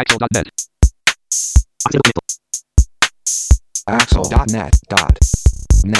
[0.00, 0.48] Axel.net.
[3.84, 5.92] Axel.net.net.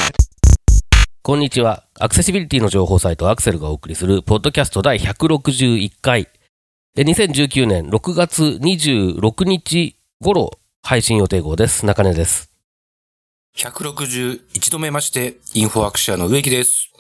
[1.21, 1.85] こんにちは。
[1.99, 6.29] アクセシビリティの情報サイトアクセルがお送りする、ポッドキャスト第161回。
[6.97, 11.85] え2019年6月26日頃配信予定号です。
[11.85, 12.51] 中根です。
[13.55, 16.91] 161度目まして、インフォアクシアの植木です。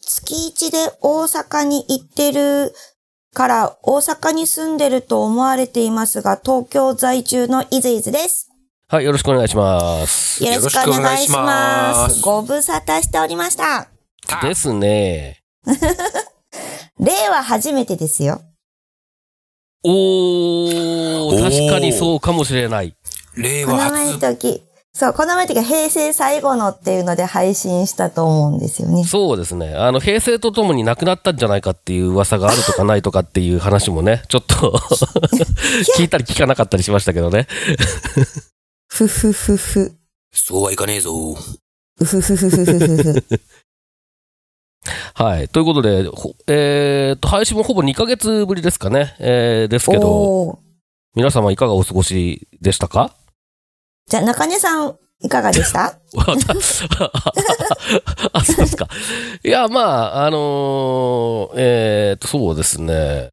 [0.00, 2.72] 月一で大阪に行ってる
[3.34, 8.50] から大阪に住んでると思われていますが、東京在住のイズイズです。
[8.88, 10.42] はい、よろしくお願いします。
[10.44, 11.42] よろしくお願いしよろしくお願いしま。
[11.42, 13.88] ますすご無沙汰しておりました。
[14.42, 15.42] ですね。
[16.98, 18.42] 令和初めてですよ。
[19.84, 22.94] おー、確かにそうかもしれない。
[23.36, 24.20] 令和この前の初。
[24.20, 24.62] 時、
[24.92, 29.04] そう、この前の時が平成最後のっていうので配信したと思うんですよね。
[29.04, 29.74] そうですね。
[29.74, 34.54] あの、平成とともに亡くなったんじゃないかっていう噂があるとかないとかっていう話もね、 ちょっと
[35.96, 37.46] 聞いたり聞かなかったりしましたけどね。
[38.88, 39.92] ふふふふ。
[40.32, 41.12] そうはいかねえぞ。
[42.00, 43.24] うふふふふふふふ。
[45.14, 45.48] はい。
[45.48, 49.14] ということで、ほえー、と、配信もほぼ2ヶ月ぶりですかね。
[49.20, 50.58] えー、ですけど、
[51.14, 53.14] 皆様いかがお過ごしでしたか？
[54.10, 55.86] じゃあ、中根さん、いかがでした？
[58.32, 58.88] あ、そうですか。
[59.44, 59.80] いや、ま
[60.16, 63.28] あ、あのーえー、と、そうですね。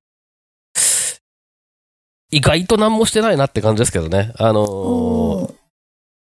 [2.30, 4.34] 意外と何もしてないなって感じですけどね。
[4.38, 5.54] あのー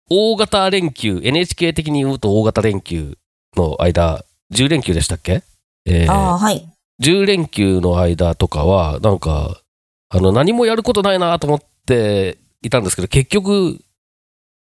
[0.08, 3.18] 大型連休、NHK 的に言うと大型連休
[3.56, 5.42] の間、10連休でしたっけ？
[5.84, 6.64] えーああ、はい。
[7.02, 9.60] 10連休の間とかは、なんか、
[10.08, 13.80] あの、何もやることないなと思っていたんですけど、結局、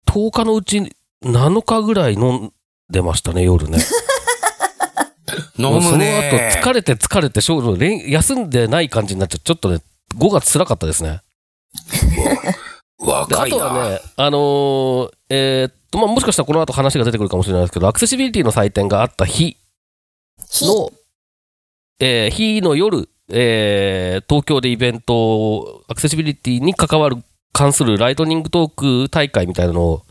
[0.06, 2.54] 10日のうち7日ぐらい飲ん
[2.90, 3.80] でましたね、夜ね。
[5.58, 6.52] 飲むもうそのね。
[6.54, 9.80] 後、疲れて疲れて、休んでない感じになっちゃって、ちょっとね、
[10.18, 11.22] 5月辛かったですね。
[12.14, 13.58] であ若いな。
[13.58, 19.58] とはね、あのーえーっと、まあ、もしかしたらこの後話が出てくるかもしれないですけど、アクセシビリティの祭典があった日
[20.50, 20.92] ひの、
[22.00, 27.18] えー日の夜、えー東京でイベント、アクセシビリティに関わる、
[27.56, 30.02] 関するライトニングトーク大会みたいなのを、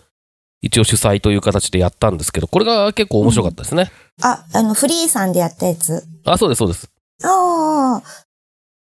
[0.63, 3.93] 一応主催という形でやったんですけど、これが結構面白かったですね。
[4.23, 6.05] あ、あの、フリーさんでやったやつ。
[6.25, 6.91] あ、そうです、そうです。
[7.23, 8.03] ああ。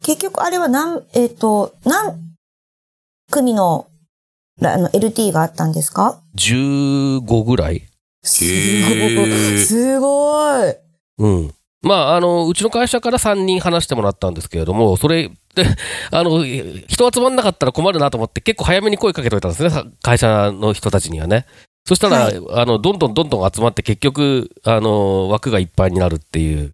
[0.03, 2.17] 結局あれは何、えっ、と、何
[3.29, 3.85] 組の、
[4.63, 7.83] あの、LT があったんですか？15ぐらい
[8.23, 9.29] すへごい。
[9.29, 10.75] ーすごい。
[11.19, 11.53] うん。
[11.81, 15.65] まあ、あの、うちの会社から3人話してもらったんですけれども、それで、
[16.11, 21.45] あの、人集まんなかったら困るなと思って、結構早めに声かけといたんですね、さ会社の人たちにはね。
[21.85, 26.71] そしたら、はいあの、どんどんどんどん集まって、結局、あの、枠がいっぱいになるっていう。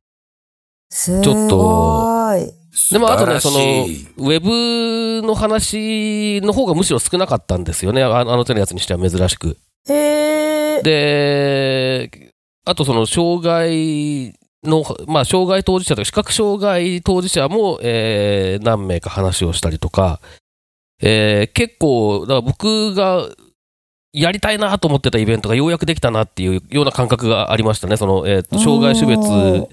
[0.89, 1.23] すごい。
[1.23, 9.57] ちょっとでも、あとね、その、ウェブの話の方がむしろ少なかったんですよね、ああの手のやつにしては珍しく。
[9.87, 10.81] へえ。
[10.83, 12.31] で、
[12.65, 20.19] あとその障害の、まあ、障害当事者とか視覚障害当事者も、えー何名か話をしたりとか、
[21.01, 23.27] えー結構、だから僕が
[24.13, 27.97] やりたいなと思ってたイベントがようやくできたなっていうような感覚がありましたね。
[27.97, 29.67] その、えーと障害種別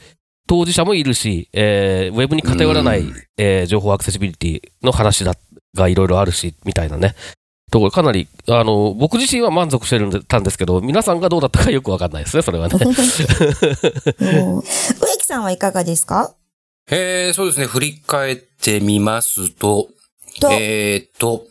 [0.48, 5.34] 当事者もいるし、えーウェブに偏らないうん、えー情報アクセシビリティの話だ
[5.74, 7.14] がいろいろあるし、みたいなね。
[7.72, 12.78] ところかなり、あの、僕自身は満足してるんたんですけど、皆さんがどうだったかよくわかんないですね、それはね。
[12.78, 12.92] う ん
[14.60, 14.62] 植
[15.18, 16.34] 木さんはいかがですか？
[16.90, 17.66] えー、そうですね。
[17.66, 19.88] 振り返ってみますと、
[20.40, 21.46] と、えーっと、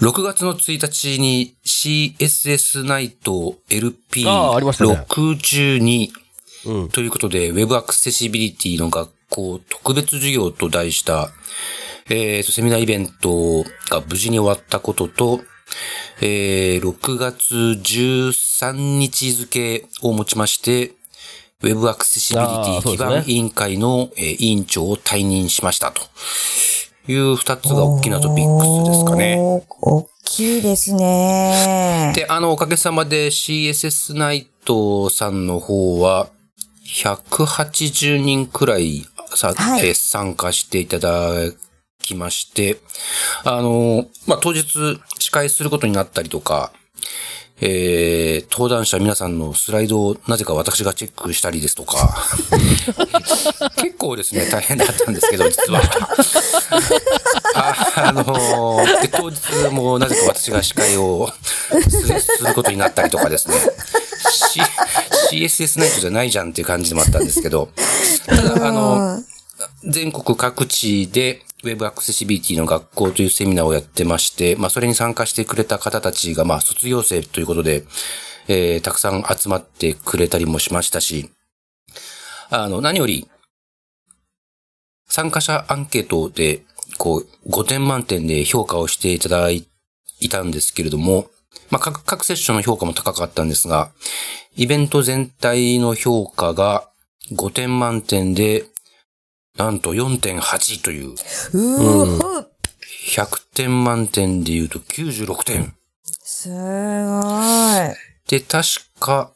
[0.00, 6.10] 6月の1日に CSS ナイトあーありましたね LP62
[6.66, 6.88] うん。
[6.88, 11.30] ということで、Web アクセシビリティの学校特別授業と題した、
[12.08, 15.40] えーと、セミナーイベントが無事に終わったことと、
[16.20, 20.92] えー、6月13日付をもちまして、
[21.62, 26.02] Web アクセシビリティ基盤委員会の、えー委員長を退任しましたと
[27.06, 29.38] いう二つが大きなトピックスですかね。
[29.80, 32.12] 大きいですね。
[32.16, 36.28] で、あの、おかげさまで CSS ナイトさんの方は、
[36.84, 41.32] 180人くらいさ、はいえー参加していただ
[42.02, 42.78] きまして、
[43.44, 46.72] あの、まあ、当日司会することになったりとか、
[47.64, 52.26] えー、登壇者皆さんのスライドをなぜか私がチェックしたりですとか、
[53.80, 55.80] 結構ですね、大変だったんですけど、実は。
[57.54, 58.24] ああの
[59.00, 59.38] で、当日
[59.70, 61.32] もなぜか私が司会を
[61.88, 63.54] するすることになったりとかですね、
[64.28, 64.60] C、
[65.30, 67.68] CSS ナイトじゃないじゃんっていう感じでもあったんですけど、
[68.26, 69.22] ただ、あの、
[69.84, 77.84] 全国各地で、Web アクセシビリティの学校というセミナーをやってまして、まあ、それに参加してくれた方たちが、まあ、卒業生ということで、
[78.48, 81.30] えー、たくさん集まってくれたりもしましたし、
[82.50, 83.28] あの、何より、
[85.06, 86.62] 参加者アンケートで、
[86.98, 89.66] こう、5点満点で評価をしていただい
[90.30, 91.28] たんですけれども、
[91.70, 93.92] まあ、各、各セッションの評価も高かったんですが、
[94.56, 96.88] イベント全体の評価が
[97.32, 98.64] 5点満点で、
[99.56, 102.52] なんと4.8という、うーふ、
[103.14, 105.74] 100点満点で言うと96点。
[106.04, 106.60] すごい。
[108.28, 108.68] で、確
[108.98, 109.32] か、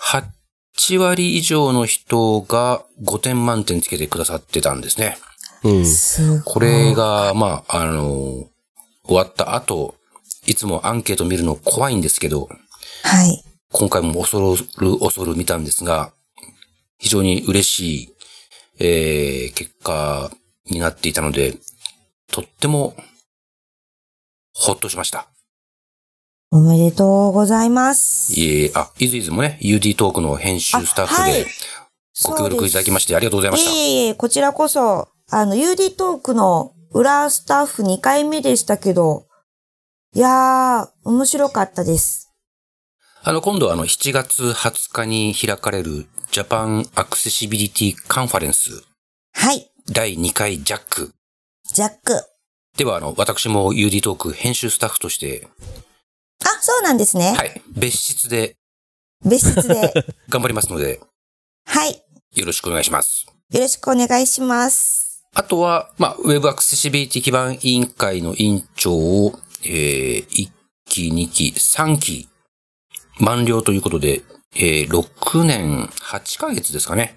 [0.00, 5.18] 8割以上の人が5点満点つけてくださってたんですね。
[5.62, 5.86] うん。
[5.86, 6.42] すごい。
[6.44, 8.48] これが、まあ、あの、
[9.04, 9.94] 終わった後、
[10.46, 12.48] いつもアンケート見るの怖いんですけど、
[13.02, 13.44] はい。
[13.70, 14.40] 今回も恐
[14.80, 16.12] る恐る見たんですが、
[16.98, 18.14] 非常に嬉しい、
[18.78, 20.30] えー、結果
[20.66, 21.54] になっていたので、
[22.30, 22.96] とっても、
[24.54, 25.28] ほっとしました。
[26.50, 28.32] おめでとうございます。
[28.38, 31.46] いえ、あ、いずいずもね、UD トークの編集スタッフで
[32.24, 33.70] ご協力いただきましてありがとうございました。
[33.70, 39.26] いえいえ、こちらこそ、あの、UD トークの裏スタッフ2回目でしたけど、
[40.14, 42.27] いやー、面白かったです。
[43.28, 48.82] あの、今度はあの、7月20日に開かれるジャパンアクセシビリティカンファレンス
[49.34, 51.12] はい、第2回ジャック
[51.70, 52.14] ジャック。
[52.78, 55.46] では、あの、私も UD トーク編集スタッフとして、
[56.42, 57.34] あ、そうなんですね。
[57.36, 58.56] はい、別室で
[59.22, 59.92] 別室で。
[60.30, 60.98] 頑張りますので、
[61.66, 62.02] はい。
[62.34, 63.26] よろしくお願いします。
[63.50, 65.22] よろしくお願いします。
[65.34, 70.50] あとは、まあ、ウェブアクセシビリティ基盤委員会の委員長を、えー、1
[70.86, 72.26] 期、2期、3期、
[73.20, 74.22] 満了ということで、
[74.56, 77.14] えー、6年8ヶ月ですかね。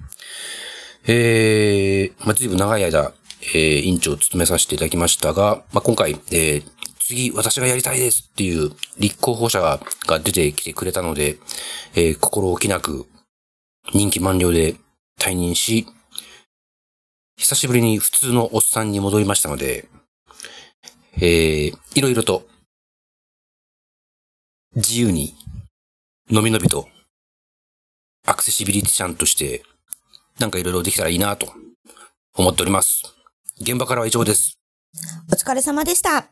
[1.07, 3.13] えー、まあ、ずいぶん長い間、
[3.53, 6.63] えー、委員長を務めさせていただきましたが、まあ、今回、えー、
[6.99, 11.37] 次私がやりたいですっていう立候補者がが出てきてくれたので、
[11.95, 13.05] えー、心置きなく
[13.93, 14.75] 任期満了で
[15.19, 15.87] 退任し、
[17.37, 19.87] 久しぶりに普通のおっさんに戻りましたので、
[21.17, 22.43] えー、いろいろと、
[24.75, 25.35] 自由に、
[26.29, 26.87] のびのびと、
[28.25, 29.63] アクセシビリティちゃんとして、
[30.39, 31.51] なんかいろいろできたらいいなと、
[32.35, 33.03] 思っております。
[33.59, 34.57] 現場からは以上です。
[35.31, 36.27] お疲れ様でした。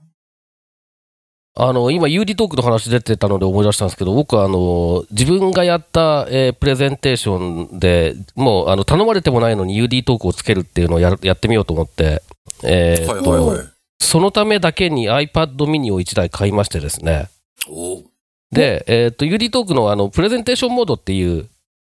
[1.55, 12.23] あの、今、UD トークの話出てたので思い出したんですけど、僕は、あの、自分がやった、えープレゼンテーションで、もう、あの、頼まれてもないのに UD トークをつけるっていうのをやるやってみようと思って、
[12.63, 13.67] えーはいはいはい。
[14.01, 17.29] そのためだけに iPad mini を1台買いましてですね。
[17.67, 18.08] おー
[18.51, 21.47] で、えっ、と、UD トークのあの、プレゼンテーションモードっていう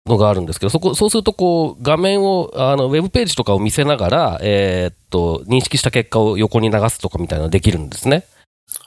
[0.06, 8.26] のがあるんですけど、そこ、そうするとこう、画面を、あの、ウェブページとかを見せながら、えっ、と、認識した結果を横に流すとかみたいなのができるんですね。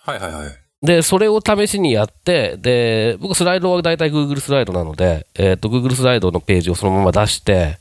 [0.02, 0.48] はいはいはい。
[0.82, 7.78] で、それを試しにやって、で、僕スライドは大体 Google スライドなので、えっ、と、Google スライドのページをそのまま出して、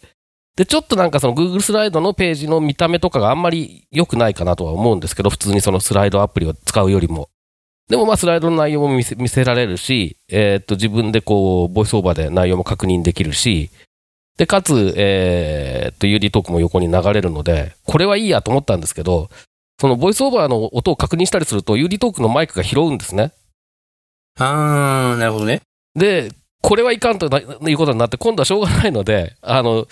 [0.55, 7.29] で、ちょっとなんかその Google スライドのページの見た目とかがあんまり良くないかなとは思うんですけど、普通にそのスライドアプリを使うよりも。
[7.89, 13.69] でもまあスライドの内容も見せ見せられるし、えっ、と、自分でこう、ボイスオーバーで内容も確認できるし、
[14.37, 19.29] で、かつ、えっ、と、UD トークも横に流れるので、これはいいやと思ったんですけど、
[19.79, 23.33] そのボイスオーバーの音を確認したりすると、UD トークのマイクが拾うんですね。
[24.39, 25.61] あー、なるほどね。
[25.95, 26.31] で、
[26.61, 29.87] これはいかんとないうことになって、今度はしょうがないので、あの、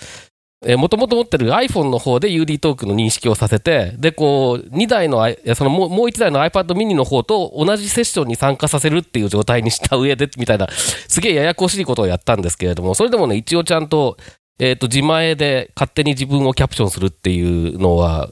[0.66, 14.16] えー、もともと持ってる iPhone の方で UD トークの認識をさせて、で、こう、2台の、そのもうもう1台の iPad mini の方と同じセッションに参加させるっていう状態にした上で、 みたいな、すげえややこしいことをやったんですけれども、それでもね、一応ちゃんと、
[14.58, 18.30] えっ、と、自前で勝手に自分をキャプションするっていうのは、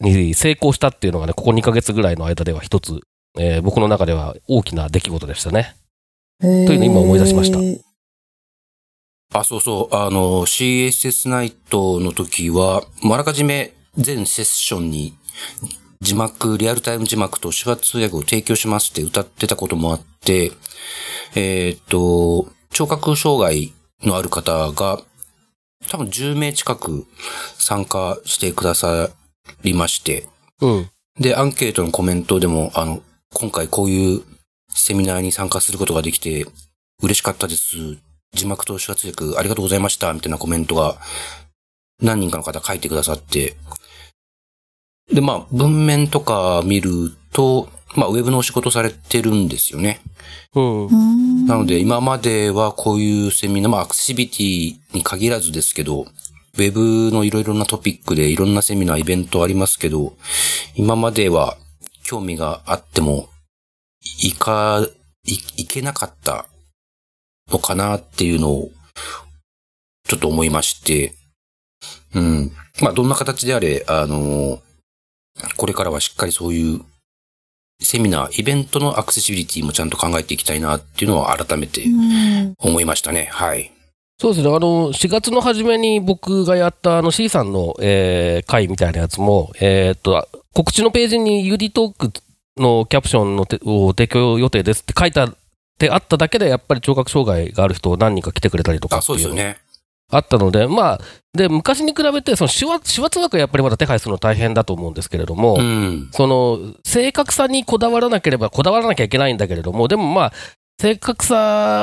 [0.00, 3.00] に成功したっていうのがね、ここ2ヶ月ぐらいの間では一つ、
[3.38, 5.76] えー僕の中では大きな出来事でしたね。
[6.40, 7.87] といというのを今思い出しました
[9.32, 9.94] あ、そうそう。
[9.94, 15.14] あの、CSS ナイトの時は、あらかじめ全セッションに
[16.00, 20.52] 字幕、リアルタイム字幕と手話通訳を提供しますって歌ってたこともあって、
[21.34, 25.00] えーっと、聴覚障害のある方が
[25.88, 27.06] 多分10名近く
[27.58, 29.10] 参加してくださ
[29.62, 30.26] りまして、
[30.60, 30.90] うん。
[31.18, 33.02] で、アンケートのコメントでも、あの、
[33.34, 34.22] 今回こういう
[34.70, 36.46] セミナーに参加することができて
[37.02, 37.98] 嬉しかったです。
[38.32, 40.12] 字幕と手話通訳ありがとうございました。
[40.12, 40.96] みたいなコメントが
[42.00, 43.56] 何人かの方書いてくださって。
[45.12, 50.00] で、まあ、文面とか見ると、まあ、ウェブのお仕事されてるんですよね。
[50.54, 50.90] うんう。
[50.90, 60.14] んなので、今まではこういうセミナー、まあ、アクセシビティに限らずですけど、ウェブのいろいろなトピックでいろんなセミナー、イベントありますけど、
[60.74, 61.56] 今までは
[62.02, 63.28] 興味があっても、
[64.22, 64.86] いか、
[65.24, 66.46] い、いけなかった
[67.50, 68.70] のかなっていうのを、
[70.08, 71.14] ちょっと思いまして、
[72.14, 72.52] うん。
[72.80, 74.60] まあ、どんな形であれ、あの、
[75.56, 76.80] これからはしっかりそういう
[77.80, 83.28] セミナー、イベントのアクセシビリティもちゃんと考えていきたいなっていうのは改めてうん思いましたね。
[83.30, 83.70] はい。
[84.20, 92.12] そうですね、あの、4月の初めに僕がやったあの C さんの、えー会みたいなやつも、えーっと、告知のページに UD トーク
[92.56, 95.20] のキャプションのてを提供予定ですって書いて
[95.78, 99.54] あってあっただけで、やっぱり聴覚障害がある人何人か来てくれたりとかあ、っていうの。
[100.10, 101.00] あったので、まあ、
[101.34, 106.08] で、昔に比べて、その手話、手話通訳はやっぱりまだ手配するの大変だと思うんですけれども、うん。
[106.12, 110.32] その、正確さにこだわらなければ、こだわらなきゃいけないんだけれども、でもまあ、
[110.80, 111.36] 正確さ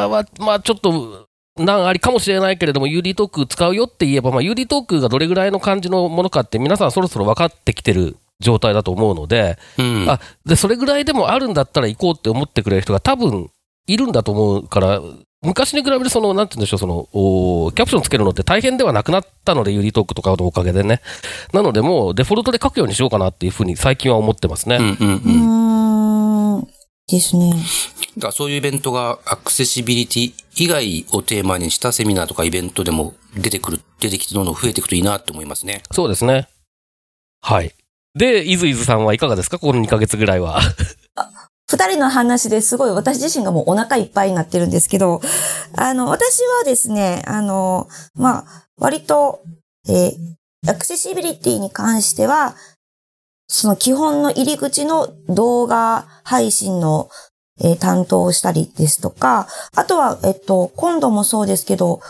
[0.09, 10.09] は、まあちょっと、難ありかもしれないけれども、UD トーク使うよって言えば、まあ、UD トークがどれぐらいの感じのものかって、皆さんそろそろ分かってきてる状態だと思うので、うん。
[10.09, 13.49] あでそれぐらいでもあるんだったら行こうって思ってくれる人が多分
[13.87, 15.01] いるんだと思うから、
[15.41, 21.01] 昔に比べてその、なんて言うんでしょう、その、おキャプションつけるのって大変ではなくなったので、ユリトークとかのおかげでね。
[21.53, 24.77] なので、もうデフォルトで書くようにしようかなっていうふうに最近は思ってますね。
[24.77, 26.59] うんうんううん。
[26.59, 26.67] ーん。
[27.07, 27.53] ですね。
[28.17, 35.83] だからそういうイベントがアクセシビリティ以外をテーマにしたセミナーとかイベントでも出てくる、出てきてどんどん増えていくといいなって思いますね。
[35.91, 36.47] そうですね。
[37.41, 37.73] はい。
[38.15, 39.59] で、いずいずさんはいかがですか？
[39.59, 40.59] この2ヶ月ぐらいは。
[41.67, 45.19] 二人の話ですごい私自身がもうお腹いっぱいになってるんですけど、
[45.75, 49.41] あの、私はですね、あの、まあ、割と、
[49.87, 50.35] えー
[50.67, 52.55] アクセシビリティに関しては、
[53.47, 57.09] その基本の入り口の動画配信の、
[57.61, 62.01] えー担当をしたりですとか、あとは、えっと、今度もそうですけど、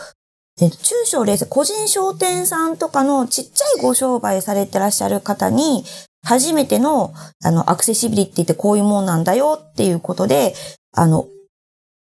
[0.58, 5.84] えっと、中小零細、個人商店さんとかのちっちゃいご商売されてらっしゃる方に、
[6.26, 7.14] 初めての、
[7.44, 10.54] あの、アクセシビリティってこういうもんなんだよっていうことで、
[10.92, 11.28] あの、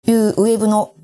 [0.06, 0.94] いうウェブの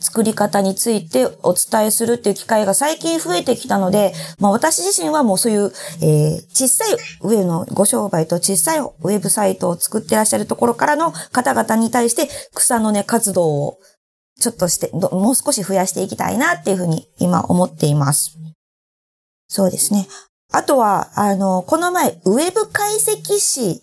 [0.00, 5.72] 作り方についてお伝えするっていう機会が最近増えてきたので、まあ私自身はもうそういう、
[6.02, 13.78] えー小さいウェブのご商売と小さいウェブサイトを作ってらっしゃるところからの方々に対して草の根活動を
[14.40, 18.38] ちょっとして、もう少し増やしていきたいなっていうふうに今思っています。
[19.48, 20.06] そうですね。
[20.52, 23.82] あとは、あの、この前、ウェブ解析士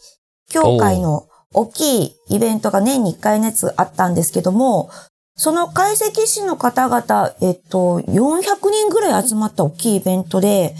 [0.49, 4.89] 協会の大きいイベントが年に1回のやつあったんですけども、
[5.37, 10.75] その解析士の方々、えっと、400人ぐらい集まった大きいイベントで、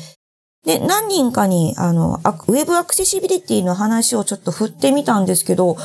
[0.65, 5.83] で、何人かに、あの、ウェブアクセシビリティの話をちょっと振ってみたんですけど、解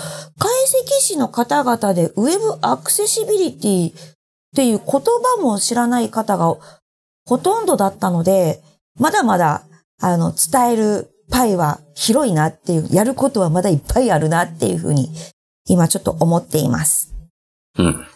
[0.87, 3.93] 析士の方々でウェブアクセシビリティっ
[4.57, 6.57] ていう言葉も知らない方が
[7.27, 8.63] ほとんどだったので、
[8.99, 9.65] まだまだ、
[10.01, 15.11] あの、伝えるパイは広いなっていう、やることはまだいっぱいあるなっていうふうに、
[15.67, 17.15] 今ちょっと思っています。
[17.79, 18.07] うん。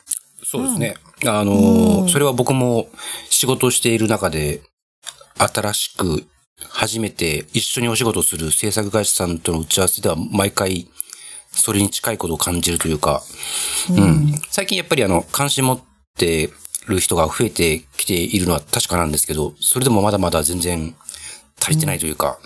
[0.43, 0.97] そうですね。
[1.27, 2.89] あのうんー、それは僕も
[3.31, 4.63] 仕事をしている中で、
[5.37, 6.25] 新しく
[6.69, 10.89] 初めて一緒にお仕事する制作会社さんとの打ち合わせでは毎回
[11.51, 13.23] それに近いことを感じるというか、
[13.91, 14.33] うん。
[14.51, 15.81] 最近やっぱりあの、関心持っ
[16.17, 16.51] て
[16.87, 20.95] る人が増えてきているのは確かなんですけど、それでもまだまだ全然
[21.61, 22.39] 足りてないというか、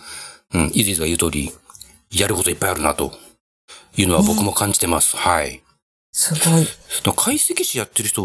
[0.54, 1.52] うん、イズイズが言う通り、
[2.10, 3.12] やることいっぱいあるなと
[3.96, 5.16] いうのは僕も感じてます。
[5.16, 5.62] はい。
[6.12, 6.66] すごい。
[7.16, 8.22] 解析士やってる人、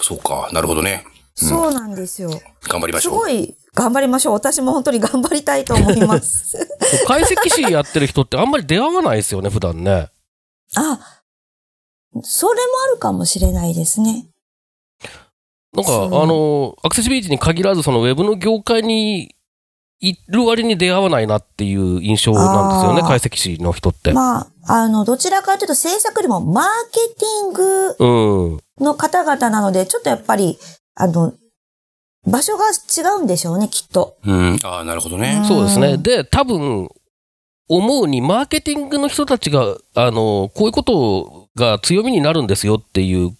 [0.00, 1.04] そうか、なるほどね。
[1.34, 2.30] そうなんですよ。
[2.62, 3.14] 頑張りますしょう。
[3.14, 4.32] ごい頑張りましょう。
[4.34, 6.56] 私も本当に頑張りたいと思います。
[7.08, 10.10] 解析士やってる人ってあんまり出会わないですよね、普段ね。
[10.76, 11.22] あ、
[12.22, 14.28] それもあるかもしれないですね。
[15.72, 19.34] なんか、あの、アクセシビリティに限らず、そのウェブの業界に
[20.00, 24.12] いる割に出会わないなっていう印象なんですよね、解析士の人って。
[24.12, 28.84] まあ、あの、どちらかというと制作よりもマーケティングうん。
[28.84, 30.58] の方々なので、ちょっとやっぱり、
[30.94, 31.32] あの、
[32.26, 34.16] 場所が違うんでしょうね、きっと。
[34.24, 35.42] うん、ああ、なるほどね。
[35.46, 35.92] そうですね。
[35.92, 36.88] うんで、多分、
[37.68, 43.36] 思うに、マーケティングの人たちが、あの、こういうことが強みになるんですよっていう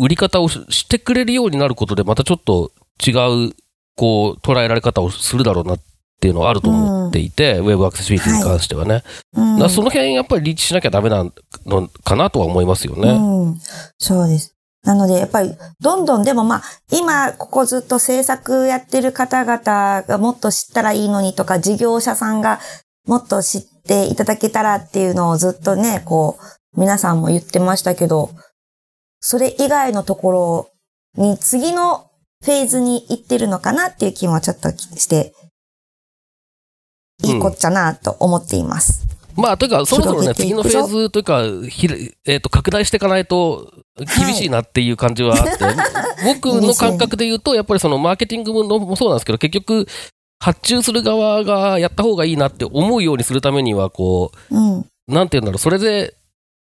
[0.00, 2.72] 売り方をししてくれるようになることで、またちょっと
[3.04, 3.10] 違
[3.48, 3.54] う、
[3.96, 5.80] こう、捉えられ方をするだろうなっ
[6.20, 9.02] ていうのはあると思っていて、ウェブアクセシビリティに関してはね。
[9.36, 11.24] うんだからその辺やっぱりリーチしなきゃダメな
[11.66, 13.10] のかなとは思いますよね。
[13.10, 13.60] うん。
[13.98, 14.54] そうです。
[14.84, 22.60] なので、やっぱり、どんどん、でもまあ、今、ここずっと制作やってる方々がもっと知ったらいいのにとか、事業者さんが
[23.06, 26.38] もっと知っていただけたらっていうのをずっとね、こ
[26.76, 28.30] う、皆さんも言ってましたけど、
[29.20, 30.70] それ以外のところ
[31.16, 32.08] に次の
[32.44, 35.34] フェーズに行ってるのかなっていう気もちょっとして、
[37.24, 39.06] いいこっちゃなと思っています。
[39.36, 41.42] まあ、というか、そろそろね、次のフェーズというか、
[42.26, 45.64] えっ、と、拡大していかないと厳しいなっていう感じはあって、
[46.26, 49.86] 僕の感覚で言うと、やっぱりそのマーケティングのもそうなんですけど、結局、
[50.40, 54.80] 発注する側がやった方がいいなって思うようにするためには、こうん。
[54.80, 56.16] う、なんていうんだろう、それで、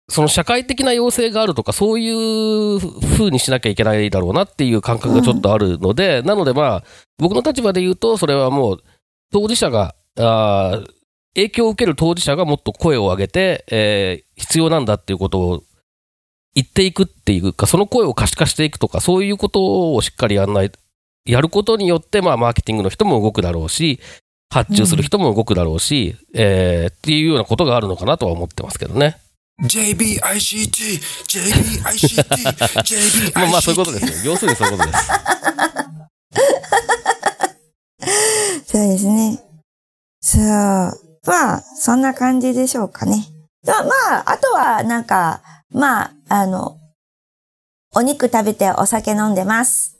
[0.09, 6.83] その社会的な要請があるとか、そういう風にしなきゃいけないだろうなっていう感覚がちょっとあるので、なのでまあ、
[7.17, 8.83] 僕の立場で言うと、それはもう、
[9.31, 10.95] 当事者が、あー
[11.35, 15.63] 影響を受ける当事者がもっと声を上げて、えー必要なんだっていうことを
[16.55, 20.71] 言っていくっていうか、その声を可視化していくとか、そういうことをしっかりやんない、
[21.25, 23.99] やることによって、まあ、マーケティングの人も動くだろうし、
[24.49, 29.17] 発注する人も動くだろうし、えーっていうようなことがあるのかなとは思ってますけどね。
[29.63, 32.23] JBICT、JBICT、
[32.83, 33.31] JBICT。
[33.39, 34.33] まあまあ、そういうことですよ。
[34.33, 35.07] 要するにそういうことです。
[38.71, 39.44] そうですね。
[40.27, 40.41] そう。
[41.27, 43.27] まあ、そんな感じでしょうかね。
[43.63, 43.91] まあ、ま
[44.21, 46.79] あ、あとは、なんか、まあ、あの、
[47.93, 49.97] お肉食べてお酒飲んでます。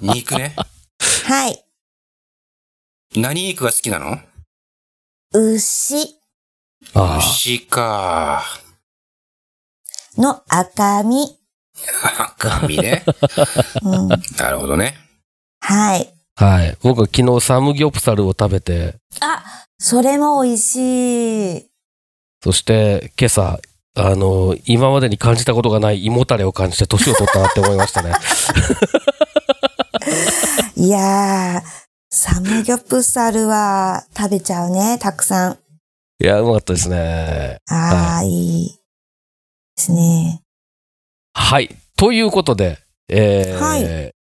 [0.00, 0.54] 肉ね。
[1.26, 1.64] はい。
[3.16, 4.20] 何肉が好きなの？
[5.32, 6.20] 牛
[6.94, 8.44] あ牛か。
[10.16, 11.36] の赤身。
[12.38, 13.04] 赤身ね。
[13.82, 14.96] うん、なるほどね。
[15.60, 16.17] はい。
[16.38, 16.44] あ。
[16.44, 16.76] はい。
[16.82, 19.44] 僕は昨日サムギョプサルを食べて、あ、
[19.78, 21.66] それも美味しい。
[22.42, 23.60] そして今朝、
[23.94, 28.12] あの、今までに感じたことがない胃もたれを感じて年を取ったなって思いましたね。
[30.76, 31.62] いやー、
[32.10, 35.58] サムギョプサルは食べちゃうね、たくさん。
[36.20, 37.58] いや、うまかったですね。
[37.68, 38.68] あー、いい。
[38.68, 38.78] で
[39.76, 40.42] すね。
[41.34, 41.74] はい。
[41.96, 44.17] ということで、えーはい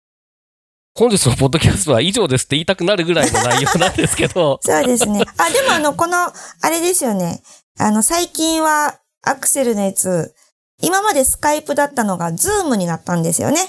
[0.97, 5.25] 本日のポッドキャストは以上ですって言いたくなるぐらいの内容なんですけど、 そうですね。
[5.37, 7.41] あ、でもあの、この、あれですよね。
[7.77, 10.33] あの、最近は、アクセルのやつ、
[10.81, 13.59] 今までスカイプだったのが、ズームになったんですよね。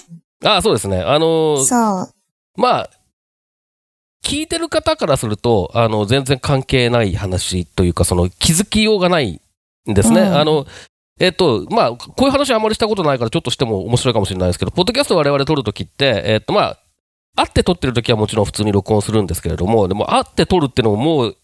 [0.44, 1.00] あそうですね。
[1.00, 2.12] あの、そう。
[2.56, 2.90] まあ、
[4.24, 9.40] 聞いてる方からすると、あの、全然関係ない話というか、その気づきようがない
[9.90, 10.20] んですね。
[10.20, 10.64] うんあの、
[11.18, 16.78] えっと、まあ、こういう話あんまりしたことないから、ちょっとしても面白いかもしれないですけど、ポッドキャスト我々撮るときって、えっと、まあ、
[17.36, 21.36] 会って撮ってるときはもちろん普通に録音するんですけれども、でも会って撮るっていうのももう、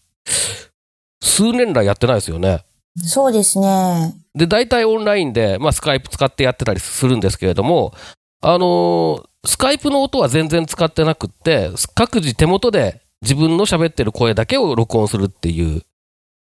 [1.21, 2.65] 数年来やってないですよね。
[2.97, 4.13] そうですね。
[4.35, 7.93] で、大体オンラインで、まあ、スカイプ使ってやってたりするんですけれども、
[8.41, 15.81] あのースカイプの音は全然使ってなくって、各自手元で自分の喋ってる声だけを録音するっていう。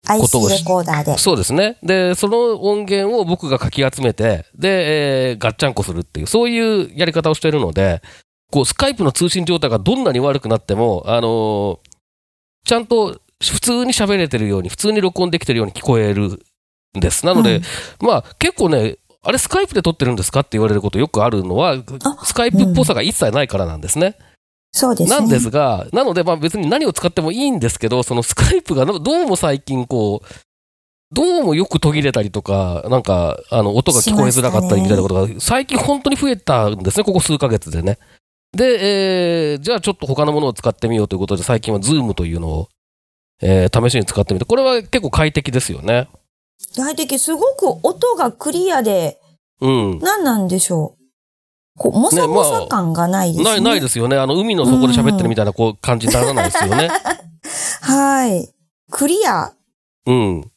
[0.05, 1.17] ことを IC しレコーダーで。
[1.17, 1.77] そうですね。
[1.81, 8.01] で、その音源を僕がかき集めて、で、えーガッチャンコするっていう、そういうやり方をしているので、
[8.51, 11.89] こう、スカイプの通信状態がどんなに悪くなっても、あのー
[12.65, 16.27] ちゃんと普通に喋れてるように、普通に録音できてるように聞こえる
[16.97, 17.25] んです。
[17.25, 17.61] なので、
[18.01, 24.17] うんまあ、結構ね、あれスカイプで撮ってるんですかって言われることよくあるのは、あスカイプっぽさが一切ないからなんですね。
[24.71, 25.19] そうですね。
[25.19, 30.27] なんですが、なのでまあ別に何を使ってもいいんですけど、そのスカイプがどうも最近こう、
[31.11, 37.97] どうもよく途切れたりとか、なんか、あの、音が聞こえづらかったりみたいなことが、最近本当に増えたんですね、ここ数ヶ月でね。
[38.53, 42.69] で、えーじゃあちょっと他のものを使ってみようということで、最近は Zoom というのを、
[43.41, 46.07] えー試しに使ってみて、これは結構快適ですよね。
[46.77, 49.19] 大的すごく音がクリアで、
[49.61, 49.99] うん。
[49.99, 50.99] 何なんでしょう。
[51.77, 53.49] こう、もさもさ感がないですね。
[53.49, 54.17] ない、ないですよね。
[54.17, 56.89] あの、海の底で喋ってるみたいなこう感じにならないですよね。
[57.81, 58.49] はい。
[58.91, 59.53] クリア。
[60.05, 60.51] うん。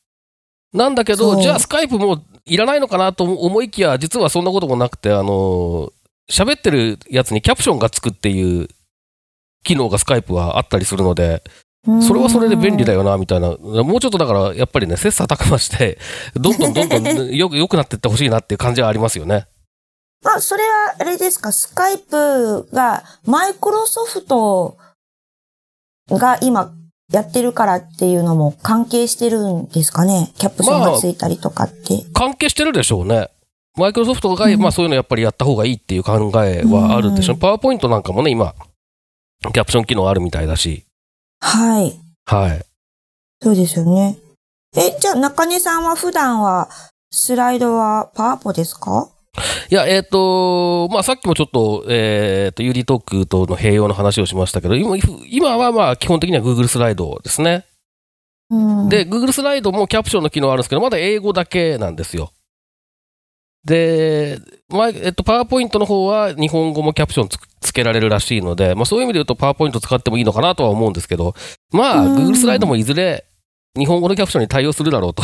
[0.72, 5.92] なんだけど、じゃあスカイプもういらないのかなと思いきや、実はそんなこともなくて、あのー
[6.32, 8.68] 喋ってるやつにキャプションがつくっていう
[9.64, 11.42] 機能がスカイプはあったりするので、
[12.00, 13.00] それはそれで便利だよ。
[13.00, 13.48] よな、みたいな。
[13.48, 15.98] もうちょっとだから、やっぱりね、切磋琢磨して、
[16.34, 19.46] どんどんどんどんよく、良くなっていってほしいなっていう感じはありますよね。
[20.22, 24.78] まあ、それは、あれですか、スカイプが、マイクロソフト
[26.08, 26.72] が今
[27.12, 30.32] やってるからっていうのも関係してるんですかね？
[30.38, 32.04] キャプションがついたりとかって。
[32.14, 33.28] 関係してるでしょうね。
[33.76, 38.54] マイクロソフトが、うんまあそういうのやっぱりやった方がいいっていう考えはあるでしょパワーポイントなんかもね、今、
[39.52, 40.84] キャプション機能あるみたいだし。
[41.40, 41.98] はい。
[42.26, 42.64] はい。
[43.42, 44.18] そうですよね。
[44.76, 46.68] え、じゃあ中根さんは普段は
[47.10, 49.08] スライドはパワポですか？
[49.70, 54.94] いや、えっ、と、まあ、さっきもちょっと、えっ、と、ユーリトークとの併用の話をしましたけど、今、
[55.26, 57.64] 今はまあ、基本的には Google スライドですね。
[58.50, 58.88] うん。
[58.90, 62.30] で、Google スライドもキャプションの機能あるんですけど、まだ英語だけなんですよ。
[63.64, 71.34] で、まあ、えっと、パワーポイントの方は日本語もキャプションつつけられるらしいので、まあそういう意味で言うとパワーポイント使ってもいいのかなとは思うんですけど、
[71.70, 72.28] まあ、うん。
[72.28, 73.24] Google スライドもいずれ
[73.76, 75.22] 日本語のキャプションに対応するだろうと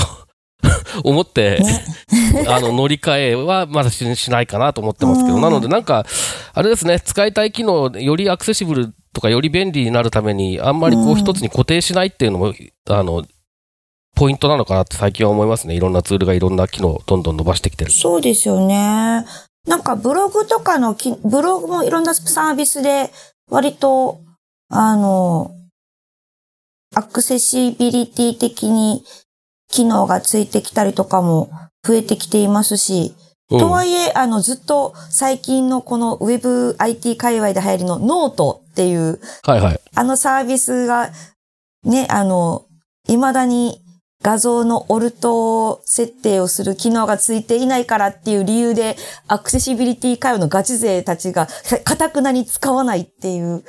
[1.04, 1.84] 思って、ね。
[2.48, 5.42] あの、乗り換えはまだししないかなと思ってますけど、うん。
[5.42, 6.06] なのでなんか、
[6.54, 11.16] あれですね、使いたい機能、よりアクセシブルとかより便利になるために、あんまりこううん。
[11.16, 12.54] 一つに固定しないっていうのも、
[12.88, 13.24] あの、
[14.18, 15.74] ポイントなのかなって最近は思いますね。
[15.74, 17.92] いろんなツールがいろんな機能をどんどん伸ばしてきてる。
[17.92, 19.24] そうですよね。
[19.68, 23.12] なんかブログとかのき、ブログもいろんなサービスで
[23.48, 24.20] 割と、
[24.70, 25.52] あの、
[26.96, 29.04] アクセシビリティ的に
[29.70, 31.48] 機能がついてきたりとかも
[31.84, 33.14] 増えてきていますし、
[33.52, 39.80] うんとはいえ、あの、ずっと最近のこのウェブ IT 界隈で流行りのノートっていう、はいはい。
[39.94, 41.12] あのサービスが、
[41.84, 42.64] ね、あの、
[43.06, 43.80] 未だに
[44.22, 48.96] 画像のオルト設定をする機能がついていないからっていう理由で、
[49.28, 51.46] アクセシビリティ界隈のガチ勢たちが、
[51.84, 53.64] かたくなに使わないっていう、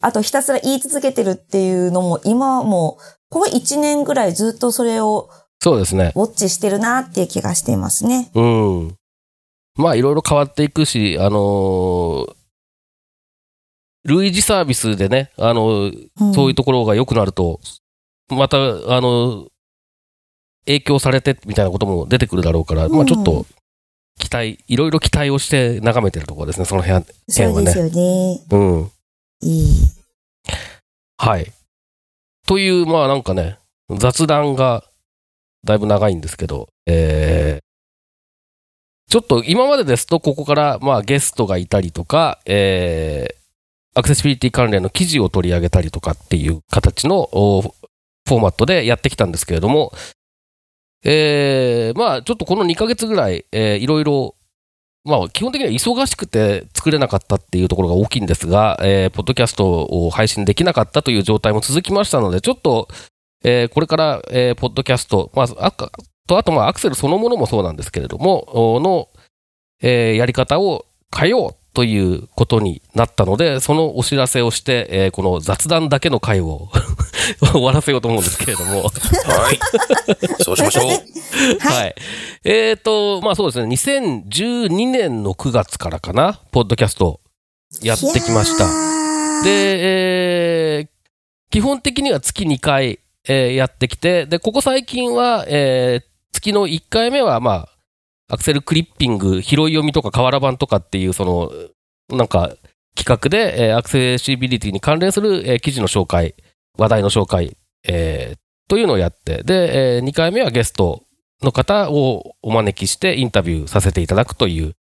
[0.00, 5.30] あとひたすら言い続けてるっていうのも、今はもう、この1年ぐらいずっとそれを
[5.62, 6.10] そうですね。
[6.16, 8.32] ウォッチしてるなっていう気がしていますね。
[8.34, 8.96] うん。
[9.76, 12.34] まあ、いろいろ変わっていくし、あのー
[14.04, 17.60] 類似サービスでね、あのーうんそういうところが良くなると、
[18.28, 18.60] また、あ
[19.00, 19.51] のー
[20.66, 23.46] 影響されてみたいなことも出てくるだろうから、まあちょっと、
[24.18, 27.04] 期待、いろいろ期待をして眺めてるところですね、その辺。
[27.28, 28.40] そうですよね。
[28.50, 28.90] うん。
[29.42, 29.74] いい。
[31.18, 31.52] はい。
[32.46, 33.58] という、まあなんかね、
[33.90, 34.84] 雑談が
[35.64, 37.62] だいぶ長いんですけど、えー
[39.08, 43.42] ちょっと今までですと、ここからまあゲストがいたりとか、えー
[43.94, 49.92] アクセシビリティ関連の記事を取り上げたりとかっていう形のおフォーマットでやってきたんですけれども、
[51.04, 54.36] えーまあちょっとこの2ヶ月ぐらい、えーいろいろ
[55.04, 62.88] まあ、基本的には忙しくて作れなかったっていうところが大きいんですが、えーポッドキャストを配信できなかったという状態も続きましたので、ちょっと、
[63.42, 65.90] えーこれから、えーポッドキャスト、まあ、あと、
[66.38, 69.08] あと、まあ、アクセルそのものもそうなんですけれども、の、
[69.82, 76.68] えーやり方を変えようということになったので、そのお知らせをして、えーこの雑談だけの回を
[77.40, 80.42] 終わらせようと思うんですけれども、はい。
[80.42, 80.84] そうしましょう。
[81.60, 81.94] はい。
[82.44, 87.20] えっ、と、まあそうですね、2012年の9月からかな、ポッドキャスト
[87.80, 88.66] やってきました。
[88.66, 89.50] たで、
[90.76, 90.92] えー
[91.50, 97.68] 基本的には月2回、えーやってきて、で、ここ最近は、えー月の1回目は、まあ、
[98.32, 101.52] アクセルクリッピング、拾い読みとか瓦版とかっていう、その、
[102.16, 102.50] なんか、
[102.96, 106.34] 企画で、えーアクセシビリティに関連する、えー記事の紹介、
[106.78, 108.38] 話題の紹介、えー
[108.70, 111.02] というのをやって、で、え2回目はゲスト
[111.42, 114.72] の方をお招きしてインタビューさせていただくという、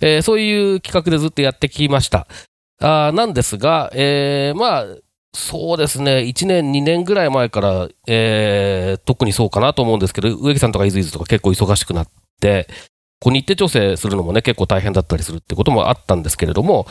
[0.00, 2.28] えーそういう企画でずっとやってきました。
[2.80, 4.84] あなんですが、えーまあ、
[5.34, 12.08] そうですね、1年、2年ぐらい前から、えー特にそうかなと思うんですけど、植木さんとか伊豆伊豆とか結構忙しくなっ
[12.40, 12.68] て、
[13.20, 16.86] こう日程調整するのもね、結構大変だったりするってこともあったんですけれども、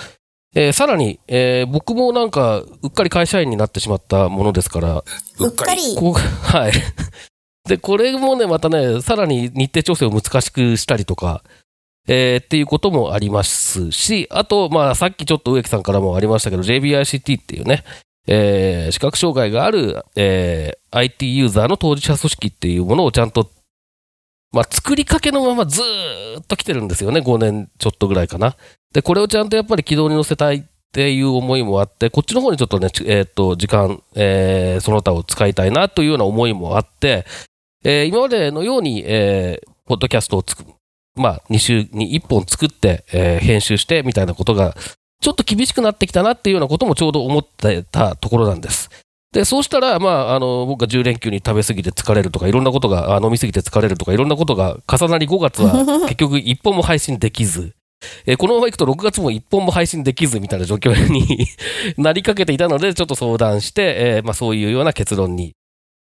[0.56, 5.04] えーさらに、えー僕もなんか、うっかり会社員になってしまったものですから、
[5.40, 5.96] うっかり。
[5.96, 6.14] こう
[6.46, 6.74] はい。
[7.68, 11.44] で、これもね、またね、さらに日程調整を難しくしたりとか、
[12.10, 17.86] えーっていうこともありますし、あと、まあ、さっきちょっと植木さんからもありましたけど、JBICT っていうね、
[18.28, 23.50] えー視覚障害がある、えー IT ユーザーの当事者組織っていうものをちゃんと、
[24.52, 25.82] まあ、作りかけのままず
[26.40, 28.56] っと来てるんですよね、5年ちょっとぐらいかな。
[28.94, 37.26] で、これをちゃんとやっぱり軌道に乗せたいっていう思いもあって、こっちの方にちょっとね、えーと、時間、えーその他を使いたいなというような思いもあって、
[37.84, 40.64] えー今までのように、えーポッドキャストをつく、
[41.16, 44.76] まあ、2週に1本作って、えー編集してみたいなことが、
[45.24, 48.90] ちょっと厳しくなってきたなっていうようなこともちょうど思ってたところなんです。
[49.32, 55.74] で、そうしたら、まあ、あの、僕が10連休に食べ過ぎて疲れるとか、いろんなことが、あ飲み過ぎて疲れるとか、いろんなことが重なり5月は
[56.06, 57.74] 結局1本も配信できず、
[58.26, 61.48] えーこのままいくと6月も1本も配信できずみたいな状況に
[61.98, 65.54] なりかけていたので、ちょっと相談して、えーまあそういうような結論に、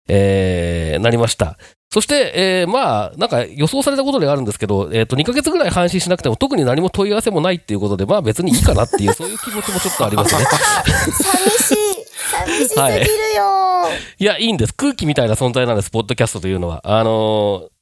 [0.07, 1.57] えーなりました。
[1.91, 10.45] そして、えーまあ、なんか予想されたことではあるんですけど、えっ、と、2ヶ月ぐらい配信しなくても特に何も問い合わせもないっていうことで、まあ別にいいかなっていう、 そういう気持ちもちょっとありますね。
[10.45, 11.75] 寂しい。
[12.31, 13.87] 寂しすぎるよ。
[14.19, 14.73] いや、いいんです。
[14.73, 16.81] 空気みたいな存在なんです、ポッドキャストというのは。
[16.83, 17.75] あのー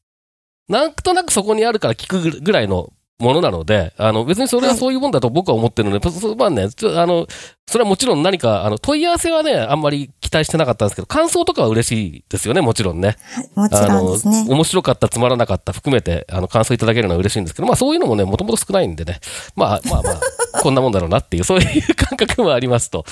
[0.69, 7.27] なんとなくそこにあるから聞くぐらいのものなので、あの、別にそれはそういうもんだと僕は思ってるので、そまあね、あの、
[7.67, 13.17] それはもちろん何か、あの、問い合わせはね、あんまり期待してなかったんですけど、感想とかは嬉しいですよね、もちろんね。
[13.55, 19.19] もちろんですね面白かった、つまらなかった含めて、あの、感想いただけるのは嬉しいんですけど、まあそういうのもね、もともと少ないんでね、
[19.55, 20.19] まあまあまあ、
[20.61, 23.05] こんなもんだろうなっていう、そういう感覚もありますと。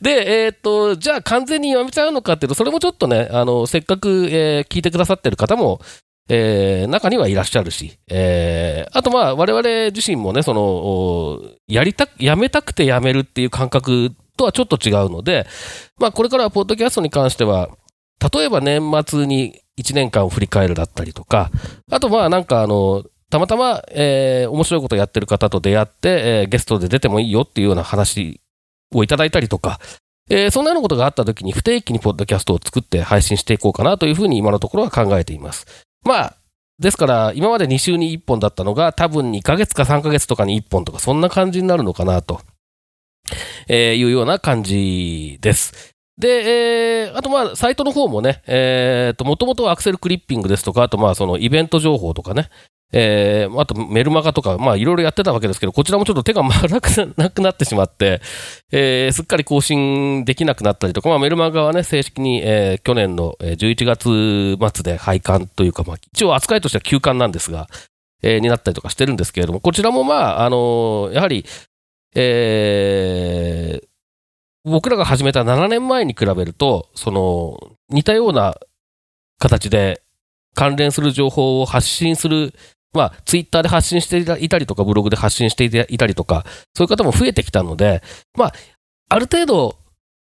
[0.00, 5.80] で、えーっと、じゃあ完全にやめちゃうのかっていうと、それもちょっとね、あの、せっかく、えー聞いてくださってる方も、
[6.28, 15.46] えー中にはいらっしゃるし、えーあとまあ、我々自身もね、その、おやりたく、やめたくてやめるっていう感覚とはちょっと違うので、
[15.98, 17.70] まあ、これからはポッドキャストに関しては、
[18.32, 21.50] 例えば年末に1年間を振り返るだったりとか、
[21.90, 28.40] あとまあなんかあの、たまたま、えー面白いことやってる方と出会って、えーゲストで出てもいいよっていうような話
[28.94, 29.80] をいただいたりとか、
[30.30, 35.66] えーそんなようなことがあった時に不定期にポッドキャストを作って配信していこうかなというふうに今のところは考えています。
[36.04, 36.34] まあ、
[36.78, 42.40] ですから、今まで2週に1本だったのが、多分2ヶ月か3ヶ月とかに1本とか、そんな感じになるのかなと、
[43.68, 45.94] えーいうような感じです。
[46.18, 52.48] で、えーあとまあ、サイトの方もね、えーと、もともとアクセルクリッピングですとか、あとまあ、そのイベント情報とかね、
[52.92, 56.80] えーあとメルマガとか、まあ、いろいろやってたわけですけど、こちらもちょっと手が回ら
[57.16, 58.22] なくなってしまって、
[58.72, 67.66] えーすっかり更新できなくなったりとか、まあ、メルマガはね、正式に、えー去年の11月末で廃刊というか、まあ、一応扱いとしては休刊なんですが、
[68.22, 71.44] えーになったりとかしてるんですけれども、こちらもまあ、あのーやはり、
[72.16, 73.86] えー
[74.66, 77.56] 僕らが始めた7年前に比べると、その、
[77.88, 78.56] 似たような
[79.38, 80.02] 形で
[80.54, 82.52] 関連する情報を発信する、
[82.92, 88.02] まあ、ツイッターで発信していたりとか、ブログで発信していたりとか、そういう方も増えてきたので、
[88.36, 88.52] まあ、
[89.08, 89.78] ある程度、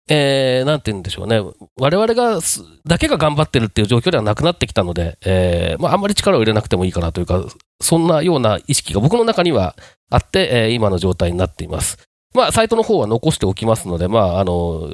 [0.08, 1.40] えー、なんて言うんでしょうね。
[1.76, 7.44] 我々がす、だけが頑張ってるっていう状況ではなくなってきたので、えー、まあ、あんまり力を入れなくてもいいかなというか、
[7.82, 9.74] そんなような意識が僕の中には
[10.10, 11.98] あって、えー今の状態になっています。
[12.34, 14.88] まあ、サイトの方は残しておきますので、まあ、あの、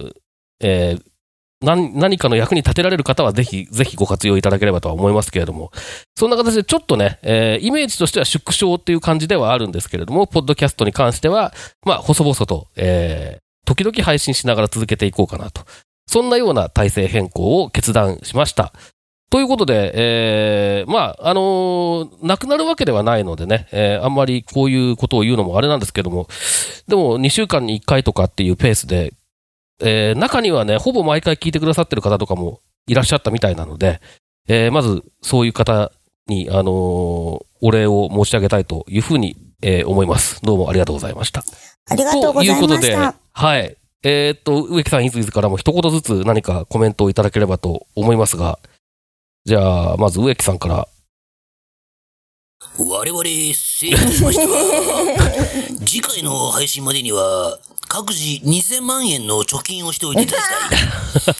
[0.61, 1.03] えー
[1.63, 5.73] 何何かの役に立てられる方はぜひ、ぜひご活用いただければとは思いますけれども、
[6.15, 11.55] そんな形でちょっとね、えーイメージとしては縮小っていう感じではあるんですけれども、ポッドキャストに関しては、
[11.87, 15.63] まあ、細々と、えー時々配信しながら続けていこうかなと。
[16.07, 18.75] そんなような体制変更を決断しました。
[19.31, 26.29] ということで、えーまあ、あのーなくなるわけではないのでね、えーあんまりこういうことを言うのもあれなんですけども、
[26.87, 29.13] でも2週間に1回とかっていうペースで、
[29.81, 34.01] えー中にはね、ほぼ毎回聞いてくださってる方とかもいらっしゃったみたいなので、
[34.47, 35.91] えーまずそういう方
[36.29, 40.41] に、あのーお礼を申し上げたいというふうに、えー思います。
[40.43, 41.43] どうもありがとうございました。
[41.91, 43.77] ありがとうございまということでした。、はい。
[44.05, 48.59] えーっと、植木さん、いついつからも一言ずつ何かコメントをいただければと思いますが、
[49.47, 50.89] じゃあ、まず植木さんから。
[52.79, 55.19] 我々、政府としましては、
[55.85, 60.43] 次回の配信までには、各自2000万円の貯金をしておいていただ
[61.21, 61.37] きたい。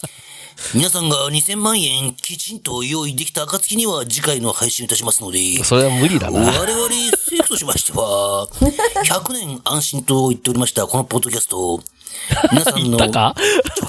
[0.75, 6.53] 皆さんが2000万円きちんと用意できた暁には次回の配信いたしますので、それは無理だ我な。
[6.53, 8.47] 々政府としましては、
[9.07, 11.81] 100年安心と言っておりましたこのポッドキャスト、
[12.53, 13.35] 皆さんの貯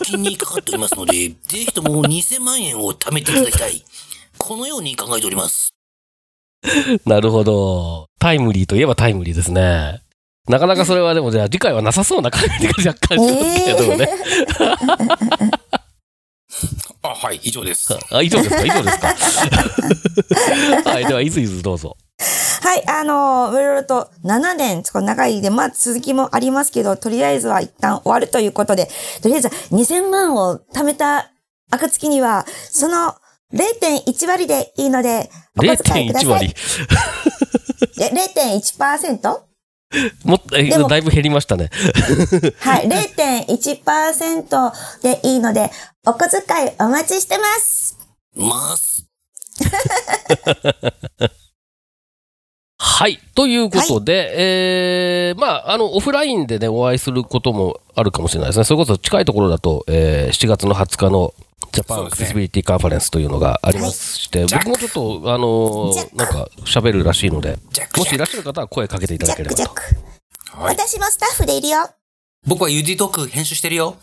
[0.04, 3.84] 金にかかっておりますので、ぜひとも2000万円を貯めていただきたい。
[4.46, 5.74] このように考えております。
[7.08, 8.10] なるほど。
[8.20, 10.02] タイムリーといえばタイムリーですね。
[10.48, 14.08] なかなかそれはでも、じゃあ次回はなさそうな感じが若干しますけれどもね。
[17.02, 17.88] あ、はい、以上です。
[18.14, 19.16] あ、以上ですか以上ですか
[20.92, 21.98] はい、では、いずいずどうぞ。
[22.62, 28.92] はい、あの、いろいろと7年、ちょっと長いで、まあ続きもありますけど、とりあえずは一旦終わるということで、
[29.24, 31.32] とりあえず2000万を貯めた
[31.72, 33.16] 暁には、その
[33.54, 36.34] 0.1割でいいので、お小遣いくだ0.1さい。
[36.34, 36.56] 割。
[38.02, 39.40] え、0.1%?
[40.26, 41.70] もっと、えだいぶ減りましたね。
[42.60, 45.72] はい、0.1%でいいので、
[46.06, 47.98] お小遣いお待ちしてます。
[48.36, 49.06] ます。
[52.78, 53.20] はい。
[53.36, 58.66] ということで、えー、まあ、あの、オフラインでね、お会いすることもあるかもしれないですね。
[58.66, 61.34] それこそ近いところだと、えー、7月の20日の
[61.72, 67.58] ジャパンアクセシビリティカンファレンスというのがありまして、ジャック僕もちょっと、あのーなんか喋るらしいので、
[67.98, 69.64] もしいらっしゃる方は声かけていたジだければと。
[70.58, 70.76] はい。
[70.76, 71.90] 私もスタッフでいるよ。
[72.48, 73.98] 僕は UD トーク編集してるよ。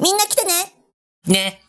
[0.00, 0.74] みんな来てね。
[1.26, 1.62] ね。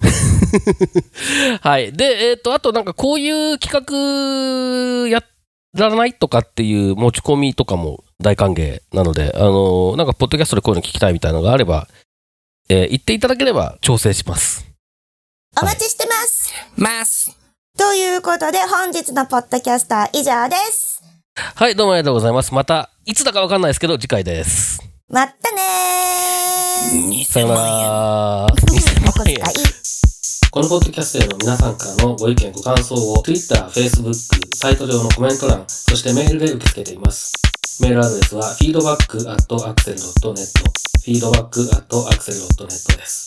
[1.60, 1.92] はい。
[1.92, 5.22] で、えっ、と、あとなんかこういう企画や
[5.74, 11.86] らないとかっていう持ち込みとかも大歓迎なので、あのーなんかポッドキャストでこういうの聞きたいみたいなのがあれば、
[12.70, 14.66] えー言っていただければ調整します。
[15.60, 16.52] お待ちしてます。
[16.76, 17.36] ます。
[17.78, 21.02] ということで、本日のポッドキャスター以上です。
[21.54, 22.52] はい、どうもありがとうございます。
[22.52, 24.82] また、いつだかわかんないですけど、次回です。
[25.08, 27.24] まったねー。
[27.24, 27.84] さよ2000な万円。
[27.84, 28.44] ら。
[28.44, 29.38] お小2000万円。
[30.50, 34.12] このポッドキャストへの皆さんからのご意見、ご感想を Twitter、Facebook、
[34.54, 37.47] サイト上のコメント欄、そしてメールで受け付けています。
[37.80, 40.34] メールアドレスは feedback.axel.net
[41.06, 43.26] feedback.axel.net です。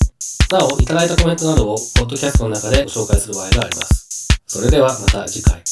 [0.51, 4.27] なお、いただいたコメントなどをポッドキャストの中でご紹介する場合があります。
[4.47, 5.63] それではまた次回。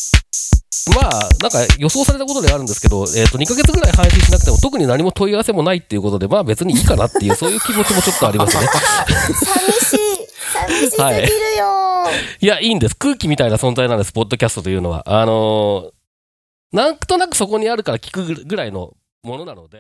[0.95, 8.67] まあ、なんか予想されたことではあるんですけど、えっ、と、2ヶ月ぐらい配信しなくても特に何も問い合わせもないっていうことで、まあ別にいいかなっていう、 そういう気持ちもちょっとありますね。
[9.43, 10.29] 寂しい。
[10.53, 12.05] 寂しすぎるよ
[12.39, 12.95] いや、いいんです。
[12.95, 15.03] 空気みたいな存在なんです、ポッドキャストというのは。
[15.05, 15.98] あのー
[16.71, 19.77] なんとなくそこにあるから聞くぐらいのものなので。